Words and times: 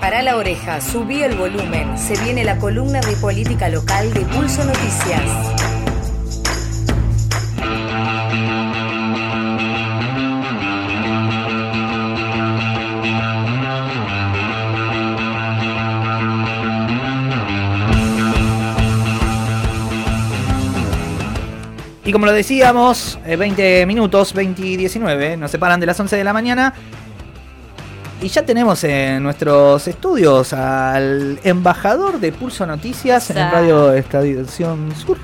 Para 0.00 0.22
la 0.22 0.36
oreja, 0.36 0.80
subí 0.80 1.22
el 1.22 1.36
volumen. 1.36 1.98
Se 1.98 2.18
viene 2.24 2.42
la 2.42 2.56
columna 2.58 3.00
de 3.00 3.16
política 3.16 3.68
local 3.68 4.12
de 4.14 4.20
Pulso 4.22 4.64
Noticias. 4.64 5.22
Y 22.10 22.12
como 22.12 22.26
lo 22.26 22.32
decíamos, 22.32 23.18
20 23.24 23.86
minutos, 23.86 24.32
20 24.32 24.62
y 24.62 24.76
19, 24.76 25.36
nos 25.36 25.50
separan 25.50 25.78
de 25.78 25.86
las 25.86 26.00
11 26.00 26.16
de 26.16 26.24
la 26.24 26.32
mañana. 26.32 26.74
Y 28.22 28.28
ya 28.28 28.44
tenemos 28.44 28.84
en 28.84 29.22
nuestros 29.22 29.88
estudios 29.88 30.52
al 30.52 31.40
embajador 31.42 32.20
de 32.20 32.32
Pulso 32.32 32.66
Noticias 32.66 33.30
en 33.30 33.36
Radio 33.36 33.94
Estación 33.94 34.94
Sur, 34.94 35.16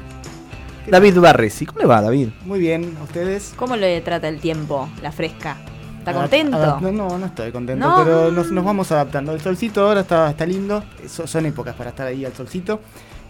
David 0.89 1.19
Barresi. 1.19 1.67
¿Cómo 1.67 1.81
le 1.81 1.87
va, 1.87 2.01
David? 2.01 2.29
Muy 2.47 2.59
bien, 2.59 2.97
¿a 2.99 3.05
ustedes? 3.05 3.53
¿Cómo 3.55 3.77
le 3.77 4.01
trata 4.01 4.29
el 4.29 4.41
tiempo, 4.41 4.89
la 5.03 5.13
fresca? 5.13 5.59
¿Está 5.99 6.15
contento? 6.15 6.81
no, 6.81 7.19
no, 7.19 7.27
estoy 7.27 7.53
contento, 7.53 7.93
pero 8.03 8.31
nos, 8.31 8.65
vamos 8.65 8.91
adaptando. 8.91 9.33
El 9.33 9.43
solcito 9.43 9.87
ahora 9.87 10.01
está, 10.01 10.31
está 10.31 10.47
lindo, 10.47 10.83
son 11.07 11.45
épocas 11.45 11.75
para 11.75 11.91
estar 11.91 12.07
ahí 12.07 12.25
al 12.25 12.33
solcito. 12.33 12.81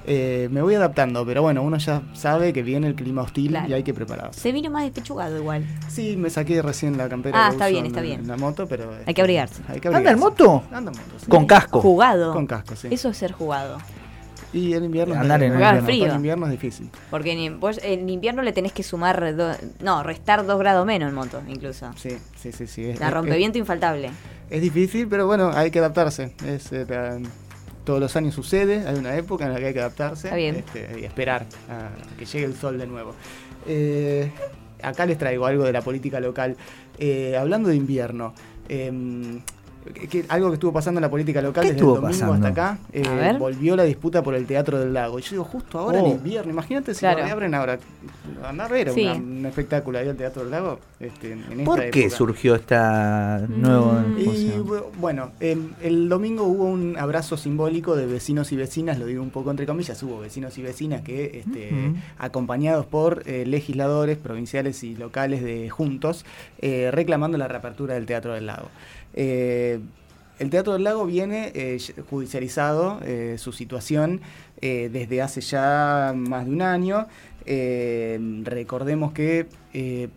Eh, 0.08 0.48
me 0.52 0.62
voy 0.62 0.74
adaptando, 0.76 1.26
pero 1.26 1.42
bueno, 1.42 1.62
uno 1.62 1.78
ya 1.78 2.02
sabe 2.14 2.52
que 2.52 2.62
viene 2.62 2.86
el 2.86 2.94
clima 2.94 3.22
hostil 3.22 3.58
y 3.68 3.72
hay 3.72 3.82
que 3.82 3.92
prepararse. 3.92 4.38
Se 4.38 4.52
vino 4.52 4.70
más 4.70 4.84
despechugado 4.84 5.36
igual. 5.36 5.66
Sí, 5.88 6.16
me 6.16 6.30
saqué 6.30 6.62
recién 6.62 6.96
la 6.96 7.08
campera. 7.08 7.46
Ah, 7.46 7.50
está 7.50 7.66
bien, 7.66 7.86
está 7.86 8.00
bien. 8.00 8.26
la 8.26 8.36
moto, 8.36 8.68
pero. 8.68 8.92
Hay 9.04 9.14
que 9.14 9.20
abrigarse. 9.20 9.62
Hay 9.68 9.80
que 9.80 9.88
¿Anda 9.88 10.12
en 10.12 10.18
moto? 10.18 10.62
Anda 10.70 10.92
en 10.92 10.98
moto, 10.98 11.26
Con 11.28 11.46
casco. 11.46 11.80
Jugado. 11.80 12.32
Con 12.32 12.46
casco, 12.46 12.76
sí. 12.76 12.88
Eso 12.90 13.08
es 13.08 13.16
ser 13.16 13.32
jugado. 13.32 13.78
Y 14.52 14.74
en 14.74 14.84
invierno, 14.84 15.16
Andar 15.16 15.42
en 15.42 15.52
invierno, 15.52 15.82
frío. 15.82 16.06
En 16.06 16.16
invierno 16.16 16.46
es 16.46 16.52
difícil. 16.52 16.88
Porque 17.10 17.32
en, 17.32 17.60
en 17.82 18.08
invierno 18.08 18.42
le 18.42 18.52
tenés 18.52 18.72
que 18.72 18.84
sumar, 18.84 19.34
no, 19.80 20.02
restar 20.04 20.46
dos 20.46 20.58
grados 20.58 20.86
menos 20.86 21.08
en 21.08 21.14
moto, 21.16 21.42
incluso. 21.48 21.90
Sí, 21.96 22.16
sí, 22.36 22.52
sí. 22.52 22.66
sí. 22.66 22.94
la 22.94 23.10
rompeviento 23.10 23.58
infaltable. 23.58 24.10
Es 24.48 24.62
difícil, 24.62 25.08
pero 25.08 25.26
bueno, 25.26 25.50
hay 25.52 25.72
que 25.72 25.80
adaptarse. 25.80 26.32
Es, 26.46 26.72
eh, 26.72 26.86
todos 27.86 28.00
los 28.00 28.14
años 28.16 28.34
sucede, 28.34 28.86
hay 28.86 28.96
una 28.96 29.16
época 29.16 29.46
en 29.46 29.54
la 29.54 29.60
que 29.60 29.66
hay 29.66 29.72
que 29.72 29.78
adaptarse 29.78 30.48
este, 30.48 31.00
y 31.00 31.04
esperar 31.04 31.46
a 31.70 31.90
que 32.18 32.26
llegue 32.26 32.44
el 32.44 32.54
sol 32.54 32.76
de 32.78 32.86
nuevo. 32.86 33.14
Eh, 33.66 34.30
acá 34.82 35.06
les 35.06 35.16
traigo 35.16 35.46
algo 35.46 35.64
de 35.64 35.72
la 35.72 35.80
política 35.80 36.18
local. 36.18 36.56
Eh, 36.98 37.36
hablando 37.38 37.68
de 37.68 37.76
invierno, 37.76 38.34
algo 40.28 40.48
que 40.48 40.54
estuvo 40.54 40.72
pasando 40.72 40.98
en 40.98 41.02
la 41.02 41.10
política 41.10 41.42
local 41.42 41.64
desde 41.64 41.78
el 41.78 41.86
domingo 41.86 42.32
hasta 42.32 42.48
acá, 42.48 42.78
eh, 42.92 43.36
volvió 43.38 43.76
la 43.76 43.84
disputa 43.84 44.22
por 44.22 44.34
el 44.34 44.46
Teatro 44.46 44.78
del 44.78 44.92
Lago. 44.92 45.18
Y 45.18 45.22
yo 45.22 45.30
digo, 45.32 45.44
justo 45.44 45.78
ahora 45.78 45.98
en 46.00 46.06
oh. 46.06 46.10
invierno, 46.10 46.50
imagínate 46.52 46.94
si 46.94 47.04
lo 47.04 47.14
reabren 47.14 47.54
ahora. 47.54 47.78
Andar 48.44 48.72
a 48.72 48.92
sí. 48.92 49.06
un 49.06 49.46
espectáculo 49.46 49.98
ahí 49.98 50.08
al 50.08 50.16
Teatro 50.16 50.42
del 50.42 50.50
Lago. 50.50 50.78
Este, 51.00 51.32
en 51.32 51.64
¿Por 51.64 51.90
qué 51.90 52.10
surgió 52.10 52.54
esta 52.54 53.44
nueva 53.48 54.04
y, 54.16 54.52
Bueno, 54.98 55.32
em, 55.40 55.72
el 55.82 56.08
domingo 56.08 56.44
hubo 56.44 56.64
un 56.64 56.96
abrazo 56.98 57.36
simbólico 57.36 57.96
de 57.96 58.06
vecinos 58.06 58.52
y 58.52 58.56
vecinas, 58.56 58.98
lo 58.98 59.06
digo 59.06 59.22
un 59.22 59.30
poco 59.30 59.50
entre 59.50 59.66
comillas, 59.66 60.02
hubo 60.02 60.20
vecinos 60.20 60.56
y 60.58 60.62
vecinas 60.62 61.02
que, 61.02 61.38
este, 61.38 61.70
acompañados 62.18 62.86
por 62.86 63.22
eh, 63.26 63.44
legisladores 63.46 64.16
provinciales 64.18 64.82
y 64.82 64.96
locales 64.96 65.42
de 65.42 65.70
Juntos, 65.70 66.24
eh, 66.58 66.90
reclamando 66.92 67.38
la 67.38 67.48
reapertura 67.48 67.94
del 67.94 68.06
Teatro 68.06 68.34
del 68.34 68.46
Lago. 68.46 68.68
Eh, 69.16 69.80
el 70.38 70.50
Teatro 70.50 70.74
del 70.74 70.84
Lago 70.84 71.06
viene 71.06 71.50
eh, 71.54 71.78
judicializado 72.10 73.00
eh, 73.02 73.36
su 73.38 73.52
situación 73.52 74.20
desde 74.60 75.20
hace 75.20 75.42
ya 75.42 76.14
más 76.16 76.46
de 76.46 76.50
un 76.50 76.62
año. 76.62 77.06
recordemos 78.44 79.12
que 79.12 79.46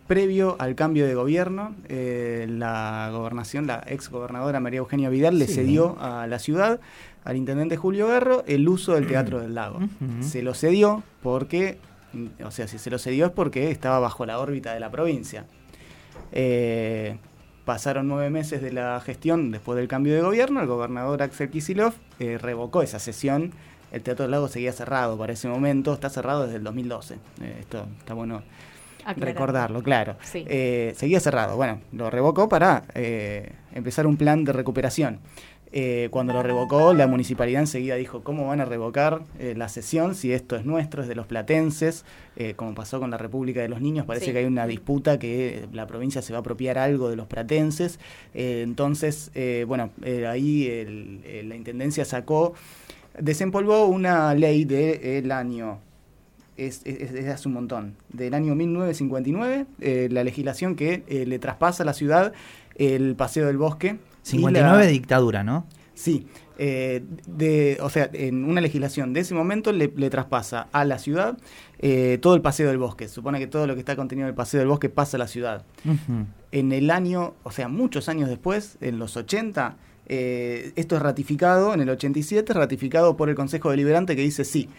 previo 0.07 0.55
al 0.59 0.75
cambio 0.75 1.05
de 1.05 1.13
gobierno, 1.13 1.75
la 1.89 3.09
gobernación, 3.11 3.67
la 3.67 3.83
ex 3.85 4.09
gobernadora 4.09 4.61
María 4.61 4.79
Eugenia 4.79 5.09
Vidal 5.09 5.39
le 5.39 5.47
cedió 5.47 5.97
a 5.99 6.25
la 6.25 6.39
ciudad, 6.39 6.79
al 7.25 7.35
intendente 7.35 7.75
Julio 7.75 8.07
Guerro, 8.07 8.45
el 8.47 8.67
uso 8.69 8.93
del 8.93 9.07
Teatro 9.07 9.41
del 9.41 9.55
Lago. 9.55 9.81
Se 10.21 10.41
lo 10.41 10.53
cedió 10.53 11.03
porque, 11.21 11.79
o 12.41 12.51
sea, 12.51 12.69
si 12.69 12.79
se 12.79 12.89
lo 12.89 12.97
cedió 12.97 13.25
es 13.25 13.31
porque 13.33 13.71
estaba 13.71 13.99
bajo 13.99 14.25
la 14.25 14.39
órbita 14.39 14.73
de 14.73 14.79
la 14.79 14.89
provincia. 14.89 15.45
Pasaron 17.69 18.07
nueve 18.07 18.31
meses 18.31 18.63
de 18.63 18.73
la 18.73 18.99
gestión 18.99 19.51
después 19.51 19.77
del 19.77 19.87
cambio 19.87 20.15
de 20.15 20.21
gobierno, 20.21 20.59
el 20.59 20.65
gobernador 20.65 21.21
Axel 21.21 21.51
Kisilov 21.51 21.93
eh, 22.19 22.39
revocó 22.39 22.81
esa 22.81 22.97
sesión. 22.97 23.53
El 23.91 24.01
Teatro 24.01 24.23
del 24.23 24.31
Lago 24.31 24.47
seguía 24.47 24.73
cerrado 24.73 25.19
para 25.19 25.33
ese 25.33 25.47
momento, 25.47 25.93
está 25.93 26.09
cerrado 26.09 26.45
desde 26.45 26.55
el 26.55 26.63
2012. 26.63 27.13
Eh, 27.13 27.57
esto 27.59 27.85
está 27.99 28.15
bueno 28.15 28.41
recordarlo, 29.17 29.83
claro. 29.83 30.15
Eh, 30.33 30.95
seguía 30.97 31.19
cerrado, 31.19 31.57
bueno, 31.57 31.79
lo 31.91 32.09
revocó 32.09 32.49
para 32.49 32.85
empezar 33.75 34.07
un 34.07 34.17
plan 34.17 34.45
de 34.45 34.51
recuperación. 34.51 35.19
Eh, 35.71 36.07
cuando 36.09 36.33
lo 36.33 36.41
revocó, 36.41 36.95
la 36.95 37.05
municipalidad 37.05 37.61
enseguida 37.61 37.95
dijo, 37.95 38.23
¿cómo 38.23 38.47
van 38.47 38.59
a 38.59 38.65
revocar 38.65 39.21
eh, 39.37 39.53
la 39.55 39.69
sesión 39.69 40.15
si 40.15 40.33
esto 40.33 40.55
es 40.55 40.65
nuestro, 40.65 41.03
es 41.03 41.07
de 41.07 41.13
los 41.13 41.27
platenses? 41.27 42.05
Eh, 42.37 42.55
como 42.55 42.73
pasó 42.73 42.99
con 42.99 43.11
la 43.11 43.17
República 43.17 43.61
de 43.61 43.69
los 43.69 43.79
Niños, 43.79 44.05
parece 44.07 44.31
que 44.31 44.39
hay 44.39 44.45
una 44.45 44.65
disputa 44.65 45.19
que 45.19 45.67
la 45.71 45.85
provincia 45.85 46.23
se 46.23 46.33
va 46.33 46.37
a 46.37 46.39
apropiar 46.39 46.79
algo 46.79 47.09
de 47.09 47.15
los 47.15 47.27
platenses. 47.27 47.99
entonces, 48.33 49.31
bueno, 49.67 49.91
ahí 50.27 51.21
la 51.43 51.55
Intendencia 51.55 52.05
sacó, 52.05 52.53
desempolvó 53.19 53.85
una 53.85 54.33
ley 54.33 54.65
del 54.65 55.31
año 55.31 55.79
es, 56.57 56.83
hace 57.31 57.47
un 57.47 57.53
montón, 57.53 57.95
del 58.11 58.33
año 58.33 58.55
1959, 58.55 60.09
la 60.09 60.23
legislación 60.23 60.75
que 60.75 61.03
le 61.27 61.39
traspasa 61.39 61.83
a 61.83 61.85
la 61.85 61.93
ciudad 61.93 62.33
el 62.75 63.15
paseo 63.15 63.45
del 63.47 63.57
bosque 63.57 63.97
59 64.23 64.85
de 64.85 64.91
dictadura, 64.91 65.43
¿no? 65.43 65.65
Sí. 65.93 66.27
Eh, 66.61 67.03
de, 67.25 67.77
o 67.81 67.89
sea, 67.89 68.09
en 68.11 68.43
una 68.43 68.59
legislación 68.59 69.13
de 69.13 69.21
ese 69.21 69.33
momento 69.33 69.71
le, 69.71 69.87
traspasa 70.09 70.67
a 70.73 70.83
la 70.83 70.99
ciudad 70.99 71.37
eh, 71.79 72.19
todo 72.21 72.35
el 72.35 72.41
paseo 72.41 72.67
del 72.67 72.77
bosque. 72.77 73.07
supone 73.07 73.39
que 73.39 73.47
todo 73.47 73.65
lo 73.65 73.75
que 73.75 73.79
está 73.79 73.95
contenido 73.95 74.25
en 74.27 74.29
el 74.29 74.35
paseo 74.35 74.59
del 74.59 74.67
bosque 74.67 74.89
pasa 74.89 75.15
a 75.15 75.19
la 75.19 75.27
ciudad. 75.27 75.63
En 76.51 76.71
el 76.73 76.91
año, 76.91 77.33
o 77.43 77.51
sea, 77.51 77.69
muchos 77.69 78.09
años 78.09 78.27
después, 78.27 78.77
en 78.81 78.99
los 78.99 79.15
80, 79.15 79.77
eh, 80.07 80.73
esto 80.75 80.97
es 80.97 81.01
ratificado, 81.01 81.73
en 81.73 81.79
el 81.79 81.89
87, 81.89 82.53
ratificado 82.53 83.15
por 83.15 83.29
el 83.29 83.35
Consejo 83.35 83.69
Deliberante 83.69 84.17
que 84.17 84.21
dice 84.21 84.43
sí, 84.43 84.69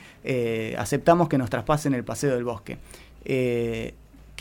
aceptamos 0.76 1.30
que 1.30 1.38
nos 1.38 1.48
traspasen 1.48 1.94
el 1.94 2.04
paseo 2.04 2.34
del 2.34 2.44
bosque. 2.44 2.76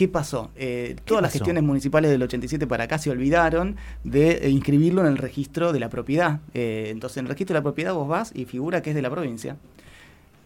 ¿Qué 0.00 0.08
pasó? 0.08 0.50
Eh, 0.56 0.96
todas 1.04 1.20
las 1.20 1.30
gestiones 1.30 1.62
municipales 1.62 2.10
del 2.10 2.22
87 2.22 2.66
para 2.66 2.84
acá 2.84 2.96
se 2.96 3.10
olvidaron 3.10 3.76
de 4.02 4.30
eh, 4.30 4.48
inscribirlo 4.48 5.02
en 5.02 5.08
el 5.08 5.18
registro 5.18 5.74
de 5.74 5.78
la 5.78 5.90
propiedad. 5.90 6.40
Eh, 6.54 6.86
entonces, 6.88 7.18
en 7.18 7.26
el 7.26 7.28
registro 7.28 7.52
de 7.52 7.58
la 7.58 7.62
propiedad 7.62 7.92
vos 7.92 8.08
vas 8.08 8.32
y 8.34 8.46
figura 8.46 8.80
que 8.80 8.88
es 8.88 8.96
de 8.96 9.02
la 9.02 9.10
provincia. 9.10 9.58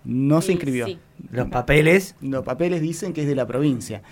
No 0.04 0.42
se 0.42 0.50
inscribió. 0.50 0.88
Los 1.30 1.46
papeles. 1.50 2.16
Los 2.20 2.44
papeles 2.44 2.80
dicen 2.80 3.12
que 3.12 3.20
es 3.20 3.28
de 3.28 3.36
la 3.36 3.46
provincia. 3.46 4.02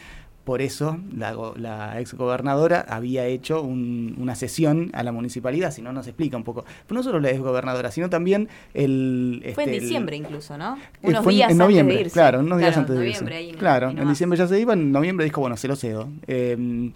Por 0.45 0.61
eso 0.61 0.99
la, 1.17 1.37
la 1.57 2.01
ex 2.01 2.15
gobernadora 2.15 2.85
había 2.89 3.27
hecho 3.27 3.63
una 3.63 4.35
sesión 4.35 4.91
a 4.93 5.05
la 5.05 5.13
municipalidad, 5.13 5.71
si 5.71 5.83
no 5.83 5.93
nos 5.93 6.09
explica 6.09 6.37
un 6.37 6.43
poco. 6.43 6.65
Pero 6.87 6.99
no 6.99 7.03
solo 7.05 7.21
la 7.21 7.31
ex 7.31 7.39
gobernadora, 7.41 7.93
sino 7.93 8.11
también 8.11 8.49
el... 8.75 9.41
Fue 9.55 9.65
en 9.65 9.71
este, 9.71 9.81
diciembre 9.83 10.17
incluso, 10.17 10.59
¿no? 10.59 10.79
Unos 11.03 11.25
días 11.27 11.53
en 11.53 11.59
noviembre, 11.59 11.95
antes 11.95 11.97
de 11.97 12.01
irse. 12.07 12.15
Claro, 12.15 12.41
unos 12.41 12.59
días 12.59 12.77
antes 12.77 12.99
de 12.99 13.09
irse. 13.09 13.57
claro, 13.57 13.91
en 13.91 14.09
diciembre 14.09 14.37
ya 14.37 14.49
se 14.49 14.59
iba, 14.59 14.73
en 14.73 14.91
noviembre 14.91 15.25
dijo, 15.25 15.41
bueno, 15.41 15.57
se 15.57 15.69
lo 15.69 15.77
cedo. 15.77 16.09
Eh, 16.27 16.91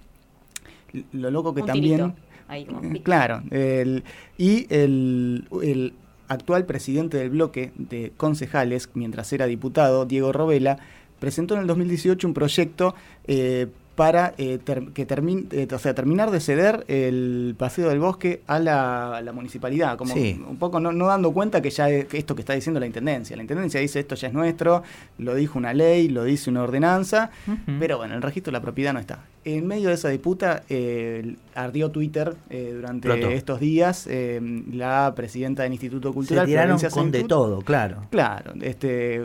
lo 1.12 1.30
loco 1.30 1.54
que 1.54 1.62
también... 1.62 2.14
Ahí, 2.48 2.64
claro, 3.02 3.42
el, 3.50 4.04
y 4.38 4.72
el, 4.72 5.48
el 5.62 5.94
actual 6.28 6.64
presidente 6.64 7.16
del 7.16 7.31
bloque 7.31 7.72
de 7.76 8.12
concejales, 8.16 8.88
mientras 8.94 9.32
era 9.32 9.46
diputado, 9.46 10.06
Diego 10.06 10.32
Robela, 10.32 10.78
presentó 11.18 11.54
en 11.54 11.60
el 11.60 11.66
2018 11.66 12.26
un 12.26 12.34
proyecto 12.34 12.94
eh, 13.26 13.66
para 13.96 14.34
eh, 14.36 14.58
que 14.92 15.06
termine, 15.06 15.46
eh, 15.50 15.66
o 15.72 15.78
sea, 15.78 15.94
terminar 15.94 16.30
de 16.30 16.38
ceder 16.38 16.84
el 16.86 17.54
paseo 17.56 17.88
del 17.88 17.98
bosque 17.98 18.42
a 18.46 18.58
la, 18.58 19.32
municipalidad, 19.34 19.96
como 19.96 20.14
un 20.14 20.58
poco 20.58 20.80
no, 20.80 21.06
dando 21.06 21.32
cuenta 21.32 21.62
que 21.62 21.70
ya 21.70 21.88
es, 21.88 22.06
esto 22.12 22.34
que 22.34 22.42
está 22.42 22.52
diciendo 22.52 22.78
la 22.78 22.86
intendencia. 22.86 23.34
La 23.36 23.42
intendencia 23.42 23.80
dice 23.80 24.00
esto 24.00 24.14
ya 24.14 24.28
es 24.28 24.34
nuestro, 24.34 24.82
lo 25.18 25.34
dijo 25.34 25.58
una 25.58 25.72
ley, 25.72 26.08
lo 26.08 26.24
dice 26.24 26.50
una 26.50 26.62
ordenanza, 26.62 27.30
pero 27.78 27.96
bueno, 27.96 28.14
el 28.14 28.22
registro 28.22 28.50
de 28.50 28.58
la 28.58 28.62
propiedad 28.62 28.92
no 28.92 29.00
está. 29.00 29.24
En 29.46 29.64
medio 29.64 29.90
de 29.90 29.94
esa 29.94 30.08
disputa 30.08 30.64
eh, 30.69 31.37
ardió 31.54 31.93
Twitter 31.93 32.34
eh, 32.50 32.72
durante 32.75 33.32
estos 33.32 33.60
días. 33.60 34.08
Eh, 34.10 34.40
la 34.72 35.12
presidenta 35.14 35.62
del 35.62 35.72
Instituto 35.72 36.12
Cultural, 36.12 36.46
Se 36.46 36.50
tiraron 36.50 36.81
con 36.90 37.12
de 37.12 37.22
todo, 37.22 37.62
claro. 37.62 38.08
Claro, 38.10 38.54
este, 38.60 39.22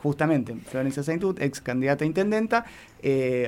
justamente, 0.00 0.54
Florencia 0.54 1.02
Saintut, 1.02 1.40
ex 1.40 1.60
candidata 1.60 2.04
a 2.04 2.06
intendenta, 2.06 2.66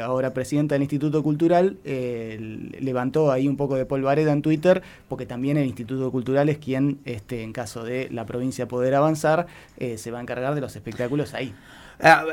ahora 0.03 0.35
presidenta 0.35 0.75
del 0.75 0.83
Instituto 0.83 1.23
Cultural, 1.23 1.79
levantó 1.85 3.31
ahí 3.31 3.47
un 3.47 3.57
poco 3.57 3.77
de 3.77 3.87
polvareda 3.87 4.33
en 4.33 4.43
Twitter, 4.43 4.83
porque 5.09 5.27
también 5.27 5.57
el 5.59 5.67
Instituto 5.67 6.11
Cultural 6.11 6.49
es 6.49 6.59
quien, 6.59 6.99
este, 7.05 7.45
en 7.45 7.53
caso 7.53 7.85
de 7.85 8.09
la 8.11 8.27
provincia 8.27 8.67
poder 8.67 8.97
avanzar, 8.97 9.47
se 9.79 10.11
va 10.11 10.19
a 10.19 10.23
encargar 10.23 10.57
de 10.57 10.61
los 10.61 10.75
espectáculos 10.75 11.35
ahí. 11.35 11.55
Ah, 12.01 12.25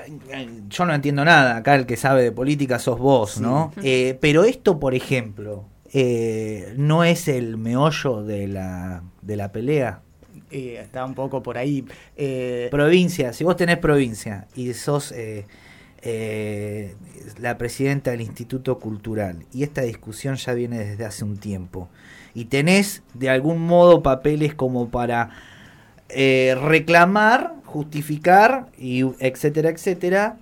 yo 0.68 0.86
no 0.86 0.94
entiendo 0.94 1.24
nada, 1.24 1.57
acá 1.57 1.75
el 1.75 1.86
que 1.86 1.95
sabe 1.95 2.24
de 2.24 2.31
política 2.31 2.80
sos 2.80 3.00
vos, 3.00 3.39
¿no? 3.39 3.71
Eh, 3.81 4.18
pero 4.19 4.44
esto, 4.44 4.80
por 4.80 4.94
ejemplo, 4.94 5.65
eh, 5.94 6.74
no 6.75 7.04
es 7.04 7.27
el 7.27 7.57
meollo 7.57 8.24
de 8.24 8.48
la, 8.48 9.04
de 9.21 9.38
la 9.38 9.51
pelea. 9.51 10.01
Eh, 10.51 10.80
está 10.81 11.06
un 11.06 11.15
poco 11.15 11.42
por 11.42 11.57
ahí. 11.57 11.86
provincia, 12.69 13.33
si 13.33 13.44
vos 13.44 13.56
tenés 13.56 13.77
provincia 13.77 14.48
y 14.56 14.74
sos 14.74 15.13
la 17.39 17.57
presidenta 17.57 18.12
del 18.12 18.21
Instituto 18.21 18.77
Cultural 18.80 19.45
y 19.54 19.63
esta 19.63 19.83
discusión 19.83 20.36
ya 20.36 20.54
viene 20.54 20.80
desde 20.80 21.06
hace 21.06 21.24
un 21.24 21.38
tiempo 21.38 21.88
y 22.33 22.45
tenés 22.45 23.04
de 23.13 23.30
algún 23.30 23.65
modo 23.65 24.04
papeles 24.04 24.54
como 24.54 24.89
para 24.89 25.30
reclamar 26.10 27.56
justificar, 27.74 28.68
y 28.78 29.02
etcétera, 29.20 29.70
etcétera, 29.70 30.38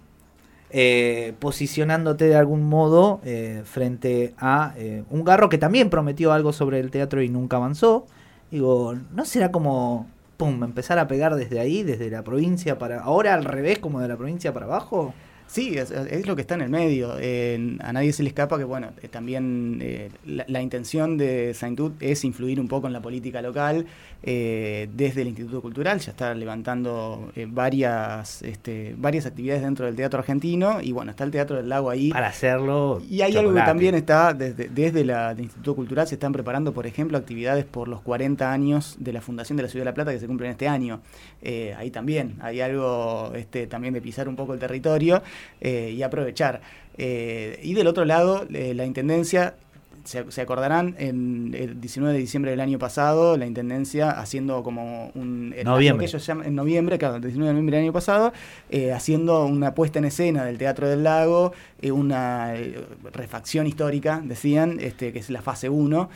eh, 0.70 1.34
posicionándote 1.40 2.26
de 2.26 2.36
algún 2.36 2.64
modo 2.64 3.22
eh, 3.24 3.62
frente 3.64 4.34
a 4.38 4.74
eh, 4.78 5.04
un 5.10 5.24
garro 5.24 5.48
que 5.48 5.58
también 5.58 5.90
prometió 5.90 6.34
algo 6.34 6.52
sobre 6.52 6.80
el 6.80 6.92
teatro 6.92 7.22
y 7.22 7.30
nunca 7.30 7.56
avanzó. 7.56 8.06
Digo, 8.52 8.96
¿no 9.14 9.24
será 9.24 9.50
como, 9.50 10.08
pum, 10.36 10.62
empezar 10.64 11.00
a 11.00 11.08
pegar 11.08 11.36
desde 11.36 11.62
ahí, 11.62 11.84
desde 11.84 12.10
la 12.10 12.24
provincia 12.24 12.78
para... 12.78 13.00
Ahora 13.02 13.34
al 13.34 13.46
revés, 13.46 13.80
como 13.80 14.02
de 14.02 14.10
la 14.10 14.18
provincia 14.18 14.54
para 14.54 14.66
abajo? 14.66 15.14
Sí, 15.52 15.78
es, 15.78 15.92
lo 16.26 16.36
que 16.36 16.42
está 16.42 16.56
en 16.56 16.62
el 16.62 16.70
medio. 16.70 17.12
a 17.12 17.94
nadie 17.94 18.14
se 18.14 18.24
le 18.24 18.30
escapa 18.30 18.58
que, 18.58 18.64
bueno, 18.64 18.92
también 19.10 19.84
la, 20.26 20.62
intención 20.62 21.18
de 21.18 21.54
Saint 21.54 21.78
es 22.00 22.24
influir 22.24 22.60
un 22.60 22.68
poco 22.68 22.88
en 22.88 22.94
la 22.94 23.02
política 23.02 23.42
local 23.42 23.86
eh, 24.24 24.88
desde 24.94 25.24
el 25.24 25.30
Instituto 25.30 25.62
Cultural, 25.62 26.00
ya 26.00 26.12
está 26.12 26.34
levantando 26.36 27.32
eh, 27.36 27.48
varias, 27.50 28.44
este, 28.44 28.94
varias 28.98 29.26
actividades 29.26 29.64
dentro 29.64 29.86
del 29.88 29.96
teatro 29.96 30.20
argentino 30.20 30.80
y 30.80 30.92
bueno, 30.92 31.12
está 31.12 31.24
el 31.24 31.32
Teatro 31.32 31.58
del 31.58 31.70
Lago 31.70 31.90
ahí. 31.90 32.12
Para 32.12 32.28
hacerlo. 32.28 33.02
Y 33.10 33.22
hay 33.22 33.36
algo 33.36 33.54
que 33.54 33.62
también 33.62 33.96
está, 33.96 34.34
desde, 34.34 34.70
desde 34.70 35.04
la, 35.04 35.32
el 35.32 35.42
Instituto 35.42 35.76
Cultural 35.76 36.08
se 36.08 36.16
están 36.16 36.34
preparando, 36.34 36.72
por 36.72 36.86
ejemplo, 36.86 37.18
actividades 37.18 37.66
por 37.66 37.88
los 37.88 38.02
40 38.02 38.52
años 38.52 38.96
de 39.00 39.14
la 39.14 39.22
Fundación 39.22 39.58
de 39.58 39.64
la 39.64 39.70
Ciudad 39.70 39.82
de 39.82 39.92
La 39.92 39.94
Plata 39.96 40.12
que 40.12 40.20
se 40.20 40.28
cumplen 40.28 40.52
este 40.52 40.68
año. 40.68 41.02
Eh, 41.42 41.74
ahí 41.78 41.90
también 41.90 42.36
hay 42.42 42.62
algo 42.62 43.32
este, 43.36 43.66
también 43.66 43.94
de 43.94 44.02
pisar 44.02 44.28
un 44.28 44.36
poco 44.36 44.54
el 44.54 44.60
territorio 44.60 45.24
y 45.62 46.02
aprovechar. 46.02 46.62
y 46.98 47.74
del 47.74 47.88
otro 47.88 48.06
lado, 48.06 48.46
la 48.50 48.86
Intendencia 48.86 49.56
se, 50.04 50.42
acordarán, 50.42 50.96
en 50.98 51.54
el 51.58 51.80
19 51.80 52.14
de 52.14 52.20
diciembre 52.20 52.52
del 52.52 52.60
año 52.60 52.80
pasado, 52.80 53.38
la 53.38 53.46
Intendencia 53.46 54.12
haciendo 54.12 54.64
como 54.64 55.12
un... 55.16 55.56
Noviembre. 55.64 56.08
en 56.46 56.56
noviembre, 56.56 56.98
claro, 56.98 57.16
el 57.16 57.22
19 57.22 57.48
de 57.48 57.54
noviembre 57.54 57.78
del 57.78 57.86
año 57.86 57.94
pasado, 57.94 58.34
eh, 58.70 58.92
haciendo 58.92 59.46
una 59.46 59.74
puesta 59.74 60.00
en 60.00 60.06
escena 60.06 60.46
del 60.46 60.58
Teatro 60.58 60.90
del 60.90 61.04
Lago, 61.04 61.54
eh, 61.82 61.92
una 61.92 62.56
eh, 62.56 62.86
refacción 63.14 63.68
histórica, 63.68 64.22
decían, 64.24 64.78
este, 64.80 65.12
que 65.14 65.20
es 65.20 65.30
la 65.30 65.42
fase 65.42 65.70
1. 65.70 66.10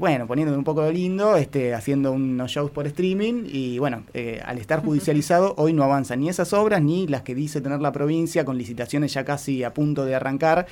bueno, 0.00 0.26
poniéndome 0.26 0.58
un 0.58 0.64
poco 0.64 0.82
de 0.82 0.92
lindo, 0.92 1.36
este, 1.36 1.74
haciendo 1.74 2.12
unos 2.12 2.50
shows 2.50 2.70
por 2.70 2.86
streaming 2.86 3.44
y 3.46 3.78
bueno, 3.78 4.02
al 4.44 4.58
estar 4.58 4.82
judicializado, 4.82 5.54
hoy 5.56 5.72
no 5.72 5.84
avanzan 5.84 6.20
ni 6.20 6.28
esas 6.28 6.52
obras 6.52 6.82
ni 6.82 7.06
las 7.06 7.22
que 7.22 7.34
dice 7.34 7.60
tener 7.60 7.80
la 7.80 7.92
provincia 7.92 8.44
con 8.44 8.58
licitaciones 8.58 9.12
ya 9.12 9.24
casi 9.24 9.62
a 9.62 9.72
punto 9.72 10.04
de 10.04 10.14
arrancar 10.14 10.66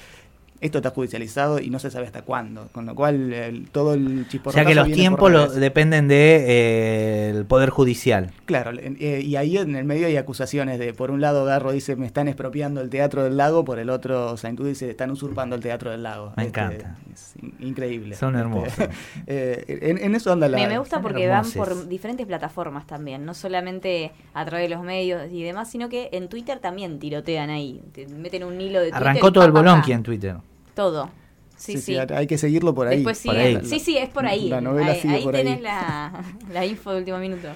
esto 0.61 0.79
está 0.79 0.91
judicializado 0.91 1.59
y 1.59 1.71
no 1.71 1.79
se 1.79 1.91
sabe 1.91 2.07
hasta 2.07 2.23
cuándo, 2.23 2.69
con 2.73 2.85
lo 2.85 2.95
cual 2.95 3.67
todo 3.73 3.95
el 3.95 4.29
chisporrotazo... 4.29 4.49
O 4.49 4.53
sea 4.53 4.65
que 4.65 4.75
los 4.75 4.93
tiempos 4.93 5.55
dependen 5.55 6.07
del 6.07 6.19
de, 6.19 6.45
eh, 6.49 7.31
el 7.31 7.47
Poder 7.47 7.71
Judicial. 7.71 8.31
Claro, 8.45 8.73
eh, 8.79 9.23
y 9.25 9.37
ahí 9.37 9.57
en 9.57 9.75
el 9.75 9.85
medio 9.85 10.07
hay 10.07 10.19
acusaciones 10.19 10.79
de, 10.79 10.93
por 10.93 11.11
un 11.11 11.21
lado 11.21 11.45
Garro 11.45 11.73
dice 11.73 11.97
me 11.97 12.07
están 12.07 12.29
expropiando 12.29 12.83
el 12.83 12.91
Teatro 12.91 13.25
del 13.25 13.39
Lago, 13.39 13.65
por 13.65 13.79
el 13.79 13.89
otro 13.89 14.37
Saintú 14.37 14.65
dice 14.65 14.91
están 14.91 15.11
usurpando 15.11 15.57
el 15.57 15.63
Teatro 15.63 15.91
del 15.91 16.03
Lago. 16.03 16.35
Me 16.37 16.45
este, 16.45 16.61
encanta. 16.61 16.99
Es 17.11 17.35
increíble. 17.61 18.17
Son 18.17 18.35
este, 18.35 18.41
hermosos. 18.41 18.89
Eh, 19.27 19.97
en, 20.01 20.15
eso 20.15 20.33
anda 20.33 20.49
la... 20.49 20.57
Me, 20.57 20.67
me 20.67 20.79
gusta 20.79 21.01
porque 21.01 21.27
van 21.29 21.49
por 21.53 21.89
diferentes 21.89 22.27
plataformas 22.27 22.87
también, 22.87 23.25
no 23.25 23.35
solamente 23.35 24.13
a 24.35 24.45
través 24.45 24.69
de 24.69 24.75
los 24.75 24.85
medios 24.85 25.31
y 25.31 25.43
demás, 25.43 25.71
sino 25.71 25.89
que 25.89 26.09
en 26.13 26.29
Twitter 26.29 26.59
también 26.59 26.99
tirotean 26.99 27.51
ahí, 27.51 27.81
meten 28.17 28.45
un 28.45 28.61
hilo 28.61 28.81
de 28.81 28.91
Twitter. 28.91 29.09
Arrancó 29.09 29.33
todo 29.33 29.45
el 29.45 29.53
bolonqui 29.53 29.93
en 29.93 30.03
Twitter 30.03 30.37
todo. 30.81 31.11
Sí, 31.59 31.77
sí, 31.77 31.95
Hay 31.95 32.27
que 32.27 32.39
seguirlo 32.39 32.75
por 32.75 32.87
ahí. 32.87 33.05
Sí, 33.65 33.81
sí, 33.81 33.99
es 33.99 34.09
por 34.09 34.25
ahí. 34.25 34.49
La 34.49 34.63
novela 34.63 34.93
ahí, 34.93 35.03
ahí 35.05 35.27
tenés 35.31 35.61
La, 36.53 36.65
info 36.65 36.93
de 36.93 37.01
último 37.01 37.19
minuto. 37.19 37.49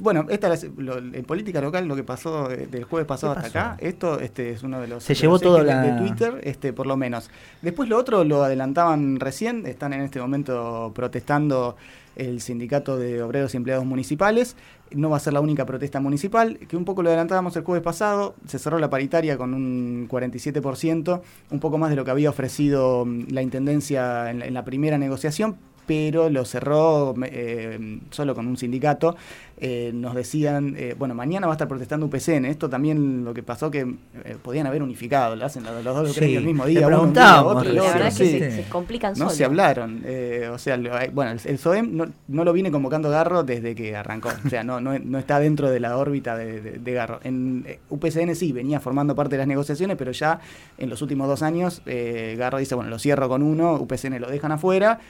bueno, 0.00 0.24
esta 0.30 0.54
en 0.54 1.24
política 1.26 1.60
local 1.60 1.86
lo 1.86 1.94
que 1.94 2.04
pasó 2.04 2.50
eh, 2.50 2.66
del 2.66 2.84
jueves 2.84 3.06
pasado 3.06 3.34
hasta 3.34 3.48
acá, 3.48 3.76
esto 3.80 4.18
este 4.18 4.52
es 4.52 4.62
uno 4.62 4.80
de 4.80 4.88
los 4.88 5.04
se 5.04 5.14
llevó 5.14 5.38
todo 5.38 5.62
la... 5.62 5.82
de 5.82 6.00
Twitter, 6.00 6.40
este 6.42 6.72
por 6.72 6.86
lo 6.86 6.96
menos. 6.96 7.30
Después 7.60 7.90
lo 7.90 7.98
otro 7.98 8.24
lo 8.24 8.42
adelantaban 8.42 9.20
recién, 9.20 9.66
están 9.66 9.92
en 9.92 10.00
este 10.00 10.20
momento 10.20 10.92
protestando 10.94 11.76
el 12.18 12.40
sindicato 12.40 12.98
de 12.98 13.22
obreros 13.22 13.54
y 13.54 13.56
empleados 13.56 13.86
municipales. 13.86 14.56
No 14.90 15.10
va 15.10 15.16
a 15.16 15.20
ser 15.20 15.32
la 15.32 15.40
única 15.40 15.64
protesta 15.64 16.00
municipal, 16.00 16.58
que 16.58 16.76
un 16.76 16.84
poco 16.84 17.02
lo 17.02 17.08
adelantábamos 17.08 17.56
el 17.56 17.64
jueves 17.64 17.82
pasado, 17.82 18.34
se 18.46 18.58
cerró 18.58 18.78
la 18.78 18.90
paritaria 18.90 19.38
con 19.38 19.54
un 19.54 20.08
47%, 20.08 21.20
un 21.50 21.60
poco 21.60 21.78
más 21.78 21.90
de 21.90 21.96
lo 21.96 22.04
que 22.04 22.10
había 22.10 22.30
ofrecido 22.30 23.04
mm, 23.04 23.28
la 23.30 23.42
Intendencia 23.42 24.30
en 24.30 24.54
la 24.54 24.64
primera 24.64 24.98
negociación, 24.98 25.56
pero 25.88 26.28
lo 26.28 26.44
cerró 26.44 27.14
eh, 27.24 27.98
solo 28.10 28.34
con 28.34 28.46
un 28.46 28.58
sindicato. 28.58 29.16
Eh, 29.60 29.90
nos 29.94 30.14
decían, 30.14 30.76
eh, 30.76 30.94
bueno, 30.96 31.14
mañana 31.14 31.46
va 31.46 31.54
a 31.54 31.56
estar 31.56 31.66
protestando 31.66 32.06
UPCN. 32.06 32.44
Esto 32.44 32.68
también 32.68 33.24
lo 33.24 33.32
que 33.32 33.42
pasó 33.42 33.70
que 33.70 33.94
podían 34.42 34.66
haber 34.66 34.82
unificado, 34.82 35.34
lo 35.34 35.46
hacen 35.46 35.64
los, 35.64 35.82
dos 35.82 36.12
sí, 36.12 36.36
el 36.36 36.44
mismo 36.44 36.66
día. 36.66 36.86
Uno 36.86 37.06
día 37.06 37.42
otro, 37.42 37.72
la 37.72 37.82
verdad 37.82 38.08
es 38.08 38.18
que 38.18 38.50
se, 38.50 38.64
complican 38.68 39.14
No 39.16 39.30
se 39.30 39.46
hablaron. 39.46 40.04
o 40.52 40.58
sea, 40.58 40.78
bueno, 41.10 41.32
el, 41.42 41.58
SOEM 41.58 42.12
no, 42.28 42.44
lo 42.44 42.52
viene 42.52 42.70
convocando 42.70 43.08
Garro 43.08 43.42
desde 43.42 43.74
que 43.74 43.96
arrancó. 43.96 44.28
O 44.44 44.50
sea, 44.50 44.62
no, 44.62 44.80
no, 44.80 45.18
está 45.18 45.40
dentro 45.40 45.70
de 45.70 45.80
la 45.80 45.96
órbita 45.96 46.36
de, 46.36 46.92
Garro. 46.92 47.20
En 47.24 47.64
UPCN 47.88 48.36
sí, 48.36 48.52
venía 48.52 48.78
formando 48.78 49.14
parte 49.14 49.36
de 49.36 49.38
las 49.38 49.48
negociaciones, 49.48 49.96
pero 49.96 50.12
ya 50.12 50.38
en 50.76 50.90
los 50.90 51.00
últimos 51.00 51.28
dos 51.28 51.40
años 51.40 51.80
Garro 51.86 52.58
dice, 52.58 52.74
bueno, 52.74 52.90
lo 52.90 52.98
cierro 52.98 53.30
con 53.30 53.42
uno, 53.42 53.76
UPCN 53.76 54.20
lo 54.20 54.28
dejan 54.28 54.52
afuera 54.52 55.00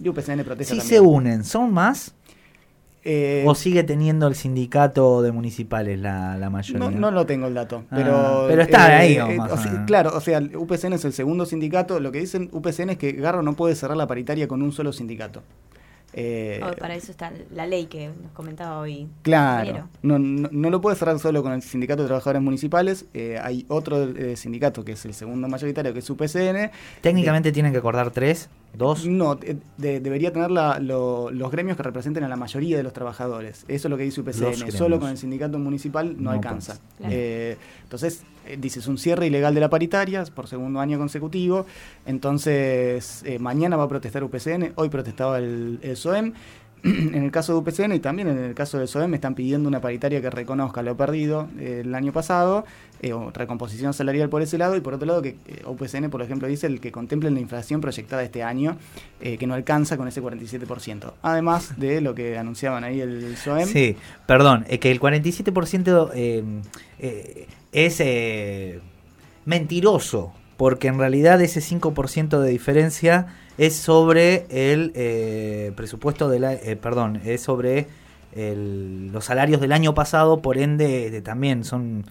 y 0.00 0.08
UPCN 0.08 0.44
protesta 0.44 0.74
Si 0.74 0.80
se 0.80 1.00
unen, 1.00 1.44
¿son 1.44 1.72
más? 1.72 2.14
Eh, 3.04 3.44
¿O 3.46 3.54
sigue 3.54 3.84
teniendo 3.84 4.26
el 4.26 4.34
sindicato 4.34 5.22
de 5.22 5.32
municipales 5.32 5.98
la, 5.98 6.36
la 6.36 6.50
mayoría? 6.50 6.90
No, 6.90 6.98
no 6.98 7.10
lo 7.10 7.26
tengo 7.26 7.46
el 7.46 7.54
dato, 7.54 7.84
ah, 7.90 7.94
pero... 8.48 8.60
está 8.60 9.02
eh, 9.04 9.20
ahí. 9.20 9.34
Eh, 9.34 9.38
claro, 9.86 10.10
o 10.14 10.20
sea, 10.20 10.40
UPCN 10.40 10.94
es 10.94 11.04
el 11.04 11.12
segundo 11.12 11.46
sindicato. 11.46 12.00
Lo 12.00 12.12
que 12.12 12.20
dicen 12.20 12.50
UPCN 12.52 12.90
es 12.90 12.98
que 12.98 13.12
Garro 13.12 13.42
no 13.42 13.54
puede 13.54 13.74
cerrar 13.76 13.96
la 13.96 14.06
paritaria 14.06 14.46
con 14.46 14.62
un 14.62 14.72
solo 14.72 14.92
sindicato. 14.92 15.42
Eh, 16.14 16.60
oh, 16.64 16.74
para 16.76 16.94
eso 16.94 17.12
está 17.12 17.32
la 17.54 17.66
ley 17.66 17.86
que 17.86 18.08
nos 18.08 18.32
comentaba 18.32 18.78
hoy. 18.78 19.08
Claro, 19.22 19.88
no, 20.02 20.18
no, 20.18 20.70
lo 20.70 20.80
puede 20.80 20.96
cerrar 20.96 21.18
solo 21.18 21.42
con 21.42 21.52
el 21.52 21.62
Sindicato 21.62 22.02
de 22.02 22.08
Trabajadores 22.08 22.42
Municipales. 22.42 23.06
Eh, 23.12 23.38
hay 23.42 23.66
otro 23.68 24.02
eh, 24.04 24.36
sindicato 24.36 24.84
que 24.84 24.92
es 24.92 25.04
el 25.04 25.12
segundo 25.14 25.48
mayoritario, 25.48 25.92
que 25.92 25.98
es 25.98 26.08
UPCN. 26.08 26.70
¿Técnicamente 27.02 27.52
tienen 27.52 27.72
que 27.72 27.78
acordar 27.78 28.10
tres? 28.10 28.48
¿Dos? 28.74 29.06
No, 29.06 29.38
debería 29.76 30.32
tener 30.32 30.50
los 30.50 31.50
gremios 31.50 31.76
que 31.76 31.82
representen 31.82 32.24
a 32.24 32.28
la 32.28 32.36
mayoría 32.36 32.76
de 32.76 32.82
los 32.82 32.92
trabajadores. 32.92 33.64
Eso 33.68 33.88
es 33.88 33.90
lo 33.90 33.96
que 33.96 34.04
dice 34.04 34.20
UPCN. 34.20 34.70
Solo 34.70 35.00
con 35.00 35.10
el 35.10 35.18
sindicato 35.18 35.58
municipal 35.58 36.14
no, 36.22 36.30
alcanza. 36.30 36.78
entonces, 37.00 38.22
dice, 38.58 38.80
es 38.80 38.86
un 38.86 38.98
cierre 38.98 39.26
ilegal 39.26 39.54
de 39.54 39.60
la 39.60 39.70
paritaria 39.70 40.24
por 40.34 40.46
segundo 40.46 40.80
año 40.80 40.98
consecutivo. 40.98 41.66
Entonces, 42.06 43.24
mañana 43.40 43.76
va 43.76 43.84
a 43.84 43.88
protestar 43.88 44.22
UPCN. 44.22 44.72
Hoy 44.76 44.88
protestaba 44.88 45.38
el, 45.38 45.80
el 45.82 45.96
SOEM. 45.96 46.34
En 46.84 47.24
el 47.24 47.30
caso 47.30 47.52
de 47.52 47.58
UPCN 47.58 47.92
y 47.92 47.98
también 47.98 48.28
en 48.28 48.38
el 48.38 48.54
caso 48.54 48.78
del 48.78 48.88
SOEM 48.88 49.14
están 49.14 49.34
pidiendo 49.34 49.68
una 49.68 49.80
paritaria 49.80 50.20
que 50.20 50.30
reconozca 50.30 50.82
lo 50.82 50.96
perdido 50.96 51.48
eh, 51.58 51.82
el 51.84 51.94
año 51.94 52.12
pasado, 52.12 52.64
eh, 53.00 53.12
o 53.12 53.30
recomposición 53.30 53.94
salarial 53.94 54.28
por 54.28 54.42
ese 54.42 54.58
lado, 54.58 54.76
y 54.76 54.80
por 54.80 54.94
otro 54.94 55.06
lado 55.06 55.22
que 55.22 55.36
eh, 55.46 55.62
UPCN, 55.66 56.10
por 56.10 56.22
ejemplo, 56.22 56.48
dice 56.48 56.66
el 56.66 56.80
que 56.80 56.92
contemple 56.92 57.30
la 57.30 57.40
inflación 57.40 57.80
proyectada 57.80 58.22
este 58.22 58.42
año, 58.42 58.76
que 59.20 59.46
no 59.46 59.54
alcanza 59.54 59.96
con 59.96 60.06
ese 60.06 60.22
47%. 60.22 61.12
Además 61.22 61.78
de 61.78 62.00
lo 62.00 62.14
que 62.14 62.38
anunciaban 62.38 62.84
ahí 62.84 63.00
el 63.00 63.36
SOEM. 63.36 63.66
Sí, 63.66 63.96
perdón, 64.26 64.64
es 64.68 64.78
que 64.78 64.90
el 64.90 65.00
47% 65.00 66.62
es 67.72 68.02
mentiroso 69.44 70.32
porque 70.58 70.88
en 70.88 70.98
realidad 70.98 71.40
ese 71.40 71.60
5% 71.60 72.40
de 72.40 72.50
diferencia 72.50 73.28
es 73.56 73.74
sobre 73.76 74.44
el 74.50 74.92
eh, 74.94 75.72
presupuesto 75.76 76.28
de 76.28 76.40
la, 76.40 76.52
eh, 76.52 76.76
perdón, 76.76 77.22
es 77.24 77.40
sobre 77.40 77.86
el- 78.32 79.10
los 79.12 79.24
salarios 79.24 79.60
del 79.60 79.72
año 79.72 79.94
pasado, 79.94 80.42
por 80.42 80.58
ende 80.58 81.10
de- 81.10 81.22
también 81.22 81.64
son 81.64 82.04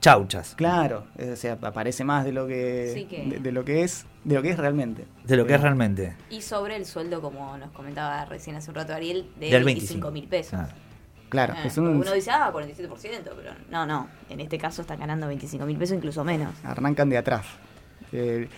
chauchas 0.00 0.54
Claro, 0.56 1.04
o 1.32 1.36
sea, 1.36 1.58
aparece 1.62 2.02
más 2.02 2.24
de 2.24 2.32
lo 2.32 2.46
que, 2.48 2.90
Sí 2.94 3.04
que- 3.04 3.24
de, 3.24 3.38
de 3.38 3.52
lo 3.52 3.64
que 3.64 3.82
es, 3.84 4.04
de 4.24 4.34
lo 4.34 4.42
que 4.42 4.50
es 4.50 4.58
realmente. 4.58 5.04
de 5.24 5.36
lo 5.36 5.46
que 5.46 5.54
es 5.54 5.60
realmente. 5.60 6.16
Y 6.30 6.40
sobre 6.42 6.74
el 6.76 6.86
sueldo, 6.86 7.20
como 7.20 7.56
nos 7.58 7.70
comentaba 7.70 8.24
recién 8.24 8.56
hace 8.56 8.70
un 8.70 8.74
rato 8.76 8.94
Ariel, 8.94 9.26
de 9.38 9.50
Del 9.50 9.64
25 9.64 10.10
mil 10.10 10.26
pesos. 10.26 10.54
Ah. 10.54 10.68
Claro, 11.28 11.54
Ah, 11.56 11.62
es 11.66 11.78
un- 11.78 11.88
Uno 11.88 12.12
dice, 12.12 12.30
ah, 12.30 12.50
47%, 12.52 13.30
pero 13.36 13.52
no, 13.70 13.86
no. 13.86 14.08
En 14.28 14.40
este 14.40 14.58
caso 14.58 14.82
están 14.82 14.98
ganando 14.98 15.26
25 15.28 15.64
mil 15.64 15.78
pesos, 15.78 15.96
incluso 15.96 16.24
menos. 16.24 16.54
arrancan 16.64 17.08
de 17.08 17.16
atrás. 17.18 17.46
Eh, 18.12 18.48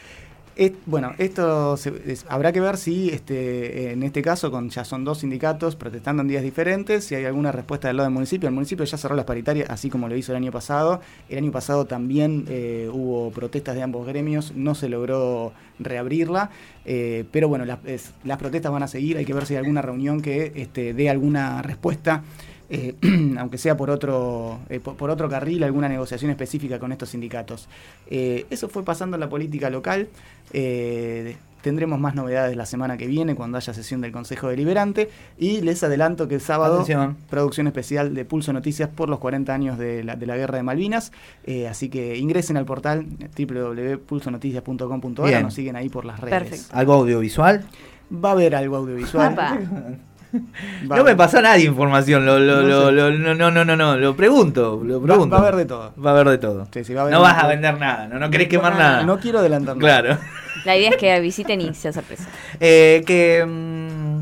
bueno, 0.86 1.12
esto 1.18 1.76
se- 1.76 1.92
habrá 2.28 2.52
que 2.52 2.60
ver 2.60 2.76
si 2.76 3.08
este, 3.10 3.90
en 3.90 4.04
este 4.04 4.22
caso, 4.22 4.52
con 4.52 4.70
ya 4.70 4.84
son 4.84 5.04
dos 5.04 5.18
sindicatos 5.18 5.74
protestando 5.74 6.22
en 6.22 6.28
días 6.28 6.44
diferentes, 6.44 7.04
si 7.04 7.16
hay 7.16 7.24
alguna 7.24 7.50
respuesta 7.50 7.88
del 7.88 7.96
lado 7.96 8.06
del 8.06 8.14
municipio. 8.14 8.48
El 8.48 8.54
municipio 8.54 8.84
ya 8.84 8.96
cerró 8.96 9.16
las 9.16 9.24
paritarias, 9.24 9.68
así 9.68 9.90
como 9.90 10.08
lo 10.08 10.16
hizo 10.16 10.30
el 10.30 10.36
año 10.36 10.52
pasado. 10.52 11.00
El 11.28 11.38
año 11.38 11.50
pasado 11.50 11.86
también 11.86 12.44
eh, 12.48 12.88
hubo 12.92 13.32
protestas 13.32 13.74
de 13.74 13.82
ambos 13.82 14.06
gremios, 14.06 14.52
no 14.54 14.76
se 14.76 14.88
logró 14.88 15.52
reabrirla, 15.80 16.50
eh, 16.84 17.24
pero 17.32 17.48
bueno, 17.48 17.64
las, 17.64 17.80
es- 17.84 18.12
las 18.22 18.38
protestas 18.38 18.70
van 18.70 18.84
a 18.84 18.88
seguir, 18.88 19.16
hay 19.16 19.24
que 19.24 19.34
ver 19.34 19.46
si 19.46 19.54
hay 19.54 19.58
alguna 19.58 19.82
reunión 19.82 20.20
que 20.20 20.52
este, 20.54 20.94
dé 20.94 21.10
alguna 21.10 21.62
respuesta. 21.62 22.22
Eh, 22.70 22.94
aunque 23.38 23.58
sea 23.58 23.76
por 23.76 23.90
otro, 23.90 24.60
eh, 24.68 24.80
por, 24.80 24.96
por 24.96 25.10
otro 25.10 25.28
carril, 25.28 25.62
alguna 25.64 25.88
negociación 25.88 26.30
específica 26.30 26.78
con 26.78 26.92
estos 26.92 27.10
sindicatos. 27.10 27.68
Eh, 28.08 28.46
eso 28.50 28.68
fue 28.68 28.84
pasando 28.84 29.16
en 29.16 29.20
la 29.20 29.28
política 29.28 29.70
local. 29.70 30.08
eh, 30.52 31.36
tendremos 31.64 31.98
más 31.98 32.14
novedades 32.14 32.58
la 32.58 32.66
semana 32.66 32.98
que 32.98 33.06
viene 33.06 33.34
cuando 33.34 33.56
haya 33.56 33.72
sesión 33.72 34.02
del 34.02 34.12
Consejo 34.12 34.48
Deliberante. 34.48 35.08
Y 35.38 35.62
les 35.62 35.82
adelanto 35.82 36.28
que 36.28 36.34
el 36.34 36.42
sábado, 36.42 36.74
Atención. 36.74 37.16
producción 37.30 37.66
especial 37.66 38.12
de 38.14 38.26
Pulso 38.26 38.52
Noticias 38.52 38.90
por 38.90 39.08
los 39.08 39.18
40 39.18 39.54
años 39.54 39.78
de 39.78 40.04
la, 40.04 40.14
de 40.14 40.26
la 40.26 40.36
Guerra 40.36 40.58
de 40.58 40.62
Malvinas. 40.62 41.10
Eh, 41.44 41.66
así 41.66 41.88
que 41.88 42.18
ingresen 42.18 42.58
al 42.58 42.66
portal 42.66 43.06
www.pulsonoticias.com.ar. 43.34 45.42
Nos 45.42 45.54
siguen 45.54 45.76
ahí 45.76 45.88
por 45.88 46.04
las 46.04 46.20
redes. 46.20 46.38
Perfecto. 46.50 46.76
¿Algo 46.76 46.92
audiovisual? 46.94 47.64
Va 48.12 48.28
a 48.28 48.32
haber 48.32 48.54
algo 48.54 48.76
audiovisual. 48.76 49.34
No 50.82 51.04
me 51.04 51.14
pasó 51.16 51.38
a 51.38 51.42
nadie 51.42 51.64
información, 51.66 52.26
lo, 52.26 52.38
lo, 52.38 52.62
lo- 52.62 52.90
lo- 52.90 53.10
no, 53.10 53.34
no, 53.34 53.50
no, 53.50 53.64
no, 53.64 53.76
no, 53.76 53.96
lo 53.96 54.16
pregunto, 54.16 54.80
lo 54.84 55.00
Va, 55.00 55.06
pregunto. 55.06 55.32
va 55.34 55.38
a 55.38 55.42
haber 55.42 55.56
de 55.56 55.64
todo. 55.66 55.92
Va 56.04 56.10
a 56.10 56.14
haber 56.14 56.28
de 56.28 56.38
todo. 56.38 56.66
Sí, 56.72 56.84
sí, 56.84 56.94
va 56.94 57.00
a 57.00 57.04
haber 57.04 57.14
no 57.14 57.20
de 57.20 57.24
vas 57.32 57.42
a 57.44 57.46
vender 57.46 57.78
nada, 57.78 58.06
no, 58.08 58.18
no 58.18 58.30
querés 58.30 58.48
quemar 58.48 58.72
No, 58.72 58.78
nada. 58.78 59.02
No 59.04 59.18
quiero 59.20 59.38
adelantar 59.38 59.76
nada. 59.76 60.02
claro. 60.02 60.18
La 60.64 60.76
idea 60.76 60.90
es 60.90 60.96
que 60.96 61.20
visiten 61.20 61.60
y 61.60 61.74
sea 61.74 61.92
sorpresa. 61.92 62.24
Eh, 62.60 63.02
que 63.06 63.44
mm, 63.46 64.18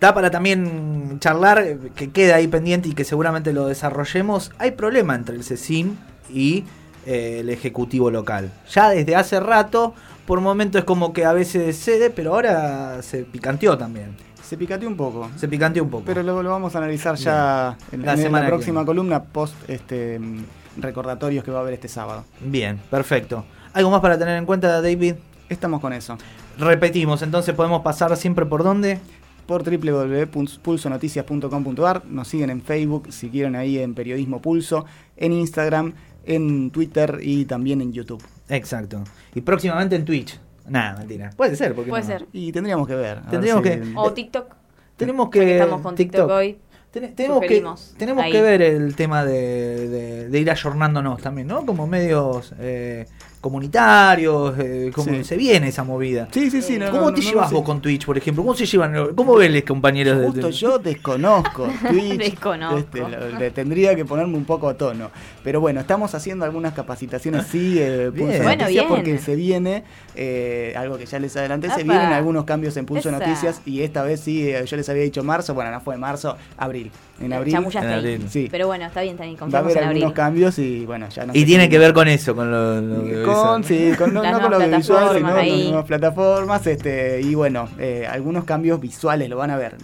da 0.00 0.12
para 0.14 0.30
también 0.30 1.18
charlar, 1.20 1.64
que 1.94 2.10
queda 2.10 2.36
ahí 2.36 2.48
pendiente 2.48 2.88
y 2.88 2.92
que 2.92 3.04
seguramente 3.04 3.52
lo 3.52 3.66
desarrollemos. 3.66 4.52
Hay 4.58 4.72
problema 4.72 5.14
entre 5.14 5.36
el 5.36 5.44
CECIN 5.44 5.98
y 6.30 6.64
eh, 7.06 7.38
el 7.40 7.48
Ejecutivo 7.50 8.10
local. 8.10 8.50
Ya 8.70 8.90
desde 8.90 9.16
hace 9.16 9.40
rato, 9.40 9.94
por 10.26 10.40
momentos 10.40 10.80
es 10.80 10.84
como 10.84 11.12
que 11.12 11.24
a 11.24 11.32
veces 11.32 11.78
cede, 11.78 12.10
pero 12.10 12.34
ahora 12.34 13.00
se 13.02 13.24
picanteó 13.24 13.78
también. 13.78 14.16
Se 14.44 14.56
picateó 14.56 14.88
un 14.88 14.96
poco. 14.96 15.30
Se 15.36 15.48
picanteó 15.48 15.82
un 15.84 15.90
poco. 15.90 16.04
Pero 16.04 16.22
lo, 16.22 16.42
lo 16.42 16.50
vamos 16.50 16.74
a 16.74 16.78
analizar 16.78 17.14
ya 17.16 17.76
en, 17.92 18.04
La 18.04 18.12
en 18.12 18.18
semana 18.18 18.40
la 18.40 18.46
que 18.46 18.50
próxima 18.50 18.80
viene. 18.80 18.86
columna 18.86 19.22
post 19.24 19.54
este 19.68 20.20
recordatorios 20.76 21.44
que 21.44 21.50
va 21.50 21.58
a 21.58 21.62
haber 21.62 21.74
este 21.74 21.88
sábado. 21.88 22.24
Bien, 22.40 22.80
perfecto. 22.90 23.44
¿Algo 23.72 23.90
más 23.90 24.00
para 24.00 24.18
tener 24.18 24.36
en 24.36 24.46
cuenta, 24.46 24.80
David? 24.80 25.14
Estamos 25.48 25.80
con 25.80 25.92
eso. 25.92 26.16
Repetimos, 26.58 27.22
entonces 27.22 27.54
podemos 27.54 27.82
pasar 27.82 28.16
siempre 28.16 28.46
por 28.46 28.62
dónde? 28.64 28.98
Por 29.46 29.62
www.pulsonoticias.com.ar 29.62 32.04
Nos 32.06 32.28
siguen 32.28 32.50
en 32.50 32.62
Facebook, 32.62 33.12
si 33.12 33.28
quieren 33.28 33.56
ahí 33.56 33.78
en 33.78 33.94
Periodismo 33.94 34.40
Pulso, 34.40 34.86
en 35.16 35.32
Instagram, 35.32 35.92
en 36.24 36.70
Twitter 36.70 37.18
y 37.22 37.44
también 37.44 37.80
en 37.80 37.92
YouTube. 37.92 38.22
Exacto. 38.48 39.04
Y 39.34 39.40
próximamente 39.42 39.96
en 39.96 40.04
Twitch. 40.04 40.38
Nada, 40.66 40.98
mentira. 40.98 41.30
Puede 41.36 41.56
ser, 41.56 41.74
porque 41.74 41.90
Puede 41.90 42.02
ser. 42.04 42.26
Y 42.32 42.52
tendríamos 42.52 42.86
que 42.86 42.94
ver. 42.94 43.18
a 43.18 43.20
ver 43.22 43.30
Tendríamos 43.30 43.62
si- 43.64 43.70
que- 43.70 43.92
O 43.96 44.12
TikTok. 44.12 44.54
Tenemos 44.96 45.28
que. 45.30 45.40
que 45.40 45.54
estamos 45.58 45.80
con 45.82 45.94
TikTok, 45.94 46.30
hoy. 46.30 46.58
Ten- 46.90 47.14
tenemos 47.16 47.40
que, 47.40 47.64
tenemos 47.98 48.22
ahí. 48.24 48.30
que 48.30 48.40
ver 48.40 48.62
el 48.62 48.94
tema 48.94 49.24
de, 49.24 49.88
de- 49.88 50.28
de 50.28 50.38
ir 50.38 50.48
ayornándonos 50.50 51.20
también, 51.20 51.48
¿no? 51.48 51.66
Como 51.66 51.88
medios 51.88 52.54
eh, 52.60 53.06
comunitarios, 53.44 54.54
eh, 54.58 54.90
como 54.94 55.10
Sí. 55.10 55.24
se 55.24 55.36
viene 55.36 55.68
esa 55.68 55.84
movida. 55.84 56.28
Sí, 56.30 56.50
sí, 56.50 56.62
sí. 56.62 56.78
no, 56.78 56.90
¿Cómo 56.90 57.10
no, 57.10 57.14
te 57.14 57.20
no, 57.22 57.28
llevas 57.30 57.50
no 57.52 57.58
vos 57.58 57.66
con 57.66 57.80
Twitch, 57.80 58.06
por 58.06 58.16
ejemplo? 58.16 58.42
¿Cómo 58.42 58.54
se 58.56 58.66
llevan? 58.66 59.14
¿Cómo 59.14 59.34
ven 59.36 59.52
los 59.52 59.62
compañeros 59.62 60.18
de, 60.18 60.26
Justo 60.26 60.46
de- 60.46 60.52
yo 60.52 60.78
desconozco 60.78 61.68
Twitch. 61.88 62.16
Desconozco. 62.18 62.78
Este, 62.78 62.98
lo- 63.00 63.38
le 63.38 63.50
tendría 63.50 63.94
que 63.94 64.04
ponerme 64.04 64.36
un 64.36 64.44
poco 64.44 64.68
a 64.68 64.74
tono. 64.74 65.10
Pero 65.42 65.60
bueno, 65.60 65.80
estamos 65.80 66.14
haciendo 66.14 66.44
algunas 66.44 66.72
capacitaciones, 66.72 67.46
sí, 67.46 67.76
eh, 67.78 68.10
Bien. 68.12 68.28
Pulso 68.28 68.42
Bueno, 68.42 68.62
Noticias, 68.62 68.68
bien. 68.68 68.88
porque 68.88 69.18
se 69.18 69.36
viene, 69.36 69.84
eh, 70.14 70.72
algo 70.76 70.96
que 70.98 71.06
ya 71.06 71.18
les 71.18 71.36
adelanté, 71.36 71.68
se 71.70 71.82
vienen 71.84 72.12
algunos 72.12 72.44
cambios 72.44 72.76
en 72.76 72.86
Pulso 72.86 73.10
Esa. 73.10 73.18
Noticias 73.18 73.60
y 73.66 73.82
esta 73.82 74.02
vez 74.02 74.20
sí, 74.20 74.48
eh, 74.48 74.64
yo 74.66 74.76
les 74.76 74.88
había 74.88 75.02
dicho 75.02 75.22
marzo, 75.22 75.52
bueno, 75.54 75.70
no 75.70 75.80
fue 75.80 75.96
marzo, 75.96 76.36
abril. 76.56 76.90
En 77.20 77.32
abril 77.32 77.54
En 77.54 77.76
abril. 77.92 78.26
Sí. 78.28 78.48
Pero 78.50 78.66
bueno, 78.66 78.86
está 78.86 79.02
bien, 79.02 79.16
bien. 79.16 79.36
va 79.36 79.58
a 79.58 79.60
haber 79.60 79.76
en 79.76 79.84
algunos 79.84 80.02
abril. 80.02 80.12
cambios 80.14 80.58
y 80.58 80.84
bueno, 80.84 81.08
ya 81.10 81.24
no 81.26 81.32
Y 81.34 81.44
tiene 81.44 81.68
que 81.68 81.78
ver 81.78 81.92
con 81.92 82.08
eso, 82.08 82.34
con 82.34 82.50
lo, 82.50 82.80
lo 82.80 83.04
con, 83.34 83.62
audiovisual. 83.62 83.64
sí, 83.64 83.96
con, 83.96 84.14
no, 84.14 84.22
con 84.22 84.50
lo 84.50 84.58
nuevas 84.58 84.76
visual, 84.78 85.16
sino 85.16 85.28
plataformas 85.28 85.34
con 85.34 85.36
las 85.36 85.66
nuevas 85.66 85.84
plataformas, 85.84 86.66
este, 86.66 87.20
y 87.20 87.34
bueno, 87.34 87.68
eh, 87.78 88.06
algunos 88.10 88.44
cambios 88.44 88.80
visuales 88.80 89.28
lo 89.28 89.36
van 89.36 89.50
a 89.50 89.56
ver. 89.56 89.76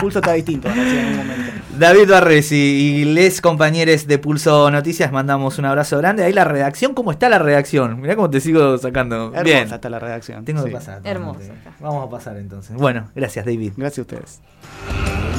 Pulso 0.00 0.18
está 0.18 0.32
distinto, 0.32 0.68
van 0.68 0.78
a 0.78 0.84
decir 0.84 0.98
en 0.98 1.06
un 1.06 1.16
momento. 1.16 1.52
David 1.78 2.10
Barres 2.10 2.52
y, 2.52 2.56
y 2.56 3.04
les 3.04 3.40
compañeros 3.40 4.06
de 4.06 4.18
Pulso 4.18 4.70
Noticias, 4.70 5.12
mandamos 5.12 5.58
un 5.58 5.66
abrazo 5.66 5.98
grande. 5.98 6.24
Ahí 6.24 6.32
la 6.32 6.44
redacción, 6.44 6.94
¿cómo 6.94 7.12
está 7.12 7.28
la 7.28 7.38
redacción? 7.38 8.00
Mirá 8.00 8.16
cómo 8.16 8.30
te 8.30 8.40
sigo 8.40 8.78
sacando. 8.78 9.26
Hermosa 9.26 9.42
Bien. 9.42 9.72
está 9.72 9.90
la 9.90 9.98
redacción. 9.98 10.44
Tengo 10.44 10.62
sí. 10.62 10.68
que 10.68 10.72
pasar. 10.74 11.00
Hermosa. 11.04 11.52
Vamos 11.80 12.06
a 12.06 12.10
pasar 12.10 12.36
entonces. 12.36 12.76
Bueno, 12.76 13.10
gracias 13.14 13.44
David. 13.44 13.72
Gracias 13.76 13.98
a 13.98 14.02
ustedes. 14.02 15.35